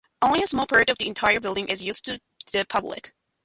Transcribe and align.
Only 0.19 0.41
a 0.41 0.47
small 0.47 0.65
part 0.65 0.89
of 0.89 0.97
the 0.97 1.07
entire 1.07 1.39
building 1.39 1.67
is 1.67 1.83
used 1.83 2.07
by 2.07 2.19
the 2.51 2.65
public. 2.65 3.13